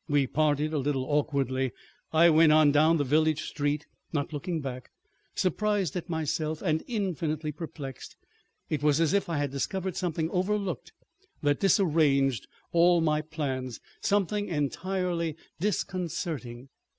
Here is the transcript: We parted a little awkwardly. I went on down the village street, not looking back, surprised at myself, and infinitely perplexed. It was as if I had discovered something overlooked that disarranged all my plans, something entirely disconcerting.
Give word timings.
We 0.08 0.26
parted 0.26 0.72
a 0.72 0.78
little 0.78 1.04
awkwardly. 1.04 1.70
I 2.10 2.30
went 2.30 2.52
on 2.52 2.72
down 2.72 2.96
the 2.96 3.04
village 3.04 3.42
street, 3.46 3.86
not 4.14 4.32
looking 4.32 4.62
back, 4.62 4.90
surprised 5.34 5.94
at 5.94 6.08
myself, 6.08 6.62
and 6.62 6.82
infinitely 6.86 7.52
perplexed. 7.52 8.16
It 8.70 8.82
was 8.82 8.98
as 8.98 9.12
if 9.12 9.28
I 9.28 9.36
had 9.36 9.50
discovered 9.50 9.94
something 9.98 10.30
overlooked 10.30 10.94
that 11.42 11.60
disarranged 11.60 12.48
all 12.72 13.02
my 13.02 13.20
plans, 13.20 13.78
something 14.00 14.48
entirely 14.48 15.36
disconcerting. 15.60 16.70